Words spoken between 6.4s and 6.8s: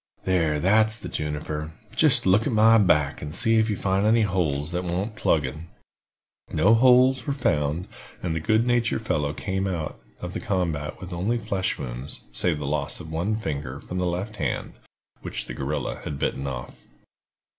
No